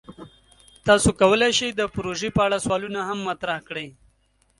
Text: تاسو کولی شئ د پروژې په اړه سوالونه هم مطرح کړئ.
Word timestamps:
تاسو 0.87 1.09
کولی 1.19 1.51
شئ 1.57 1.69
د 1.75 1.81
پروژې 1.95 2.29
په 2.35 2.41
اړه 2.45 2.57
سوالونه 2.65 2.99
هم 3.09 3.19
مطرح 3.29 3.57
کړئ. 3.67 3.87